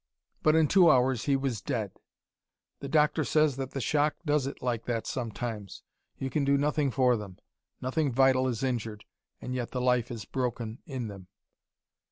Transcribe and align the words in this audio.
But 0.41 0.55
in 0.55 0.67
two 0.67 0.89
hours 0.89 1.25
he 1.25 1.35
was 1.35 1.61
dead. 1.61 1.91
The 2.79 2.87
doctor 2.89 3.23
says 3.23 3.55
that 3.57 3.69
the 3.69 3.79
shock 3.79 4.15
does 4.25 4.47
it 4.47 4.59
like 4.59 4.85
that 4.85 5.05
sometimes. 5.05 5.83
You 6.17 6.31
can 6.31 6.43
do 6.43 6.57
nothing 6.57 6.89
for 6.89 7.15
them. 7.15 7.37
Nothing 7.81 8.11
vital 8.11 8.47
is 8.47 8.63
injured 8.63 9.05
and 9.41 9.53
yet 9.53 9.69
the 9.69 9.79
life 9.81 10.09
is 10.09 10.25
broken 10.25 10.79
in 10.87 11.07
them. 11.07 11.27